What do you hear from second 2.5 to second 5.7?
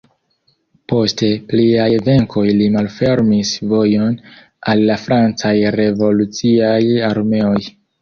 li malfermis vojon al la francaj